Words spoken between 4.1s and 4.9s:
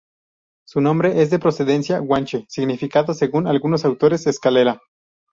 'escalera'.